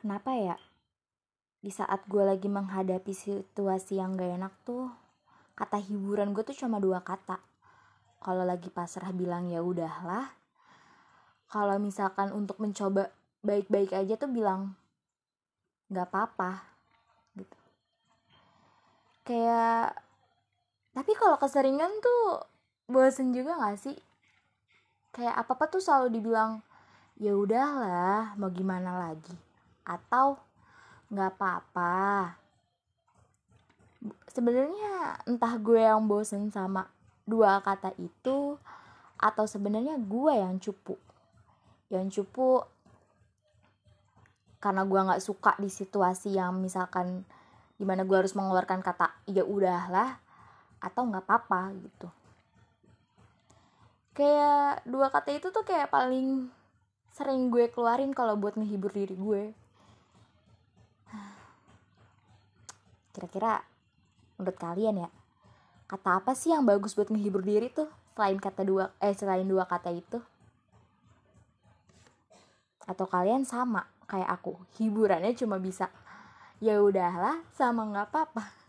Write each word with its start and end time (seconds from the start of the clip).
kenapa 0.00 0.32
ya? 0.32 0.56
Di 1.60 1.68
saat 1.68 2.08
gue 2.08 2.24
lagi 2.24 2.48
menghadapi 2.48 3.12
situasi 3.12 4.00
yang 4.00 4.16
gak 4.16 4.32
enak 4.40 4.54
tuh 4.64 4.88
kata 5.52 5.76
hiburan 5.76 6.32
gue 6.32 6.40
tuh 6.40 6.56
cuma 6.56 6.80
dua 6.80 7.04
kata. 7.04 7.36
Kalau 8.16 8.48
lagi 8.48 8.72
pasrah 8.72 9.12
bilang 9.12 9.52
ya 9.52 9.60
udahlah. 9.60 10.32
Kalau 11.52 11.76
misalkan 11.76 12.32
untuk 12.32 12.56
mencoba 12.64 13.12
baik-baik 13.44 13.92
aja 13.92 14.16
tuh 14.16 14.32
bilang 14.32 14.72
nggak 15.92 16.08
apa-apa 16.08 16.64
gitu. 17.36 17.58
Kayak 19.28 20.00
tapi 20.96 21.12
kalau 21.12 21.36
keseringan 21.36 21.92
tuh 22.00 22.40
bosen 22.88 23.36
juga 23.36 23.60
gak 23.60 23.76
sih? 23.76 23.98
Kayak 25.12 25.44
apa 25.44 25.52
apa 25.58 25.64
tuh 25.68 25.82
selalu 25.82 26.08
dibilang 26.16 26.64
ya 27.20 27.36
udahlah 27.36 28.32
mau 28.40 28.48
gimana 28.48 28.96
lagi 28.96 29.49
atau 29.90 30.38
nggak 31.10 31.30
apa-apa. 31.34 32.38
Sebenarnya 34.30 35.18
entah 35.26 35.58
gue 35.58 35.82
yang 35.82 36.06
bosen 36.06 36.54
sama 36.54 36.86
dua 37.26 37.58
kata 37.60 37.92
itu 37.98 38.54
atau 39.18 39.44
sebenarnya 39.44 39.98
gue 39.98 40.32
yang 40.32 40.56
cupu. 40.62 40.94
Yang 41.90 42.22
cupu 42.22 42.62
karena 44.62 44.86
gue 44.86 45.00
nggak 45.00 45.24
suka 45.24 45.58
di 45.58 45.66
situasi 45.66 46.38
yang 46.38 46.62
misalkan 46.62 47.26
di 47.80 47.84
mana 47.88 48.06
gue 48.06 48.16
harus 48.16 48.36
mengeluarkan 48.36 48.84
kata 48.84 49.10
ya 49.26 49.42
udahlah 49.42 50.20
atau 50.78 51.02
nggak 51.10 51.26
apa-apa 51.26 51.74
gitu. 51.80 52.08
Kayak 54.14 54.84
dua 54.86 55.08
kata 55.10 55.32
itu 55.34 55.48
tuh 55.50 55.64
kayak 55.64 55.90
paling 55.90 56.48
sering 57.10 57.50
gue 57.50 57.68
keluarin 57.68 58.14
kalau 58.14 58.38
buat 58.38 58.54
ngehibur 58.56 58.92
diri 58.94 59.16
gue 59.18 59.44
kira-kira 63.10 63.62
menurut 64.38 64.56
kalian 64.56 65.06
ya 65.06 65.10
kata 65.90 66.22
apa 66.22 66.32
sih 66.38 66.54
yang 66.54 66.62
bagus 66.62 66.94
buat 66.94 67.10
menghibur 67.10 67.42
diri 67.42 67.66
tuh 67.66 67.90
selain 68.14 68.38
kata 68.38 68.62
dua 68.62 68.92
eh 69.00 69.16
selain 69.16 69.48
dua 69.48 69.64
kata 69.64 69.90
itu? 69.90 70.20
Atau 72.84 73.08
kalian 73.08 73.48
sama 73.48 73.88
kayak 74.04 74.28
aku 74.28 74.60
hiburannya 74.76 75.32
cuma 75.34 75.56
bisa 75.56 75.88
ya 76.60 76.78
udahlah 76.84 77.40
sama 77.56 77.88
nggak 77.88 78.06
apa-apa 78.12 78.59